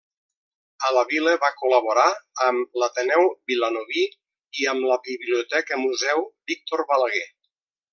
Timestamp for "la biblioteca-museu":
4.93-6.31